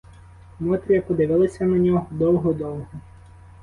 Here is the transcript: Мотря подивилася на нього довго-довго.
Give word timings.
Мотря 0.59 1.01
подивилася 1.01 1.65
на 1.65 1.77
нього 1.77 2.07
довго-довго. 2.11 2.87